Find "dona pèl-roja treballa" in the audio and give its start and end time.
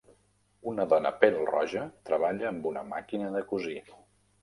0.93-2.51